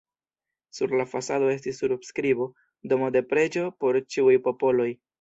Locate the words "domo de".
2.95-3.25